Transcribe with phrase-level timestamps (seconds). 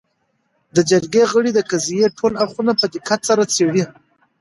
[0.75, 3.83] د جرګې غړي د قضیې ټول اړخونه په دقت سره څېړي